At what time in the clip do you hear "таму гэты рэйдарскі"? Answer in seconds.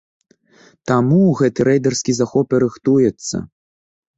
0.91-2.15